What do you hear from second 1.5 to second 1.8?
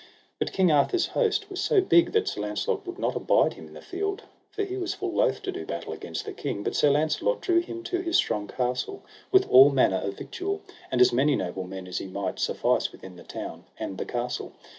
was so